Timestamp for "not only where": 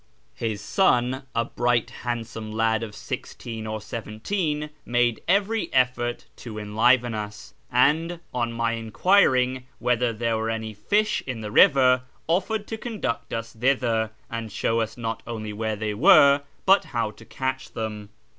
14.97-15.75